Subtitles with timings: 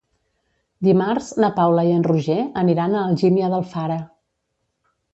[0.87, 4.03] Dimarts na Paula i en Roger aniran a Algímia d'Alfara.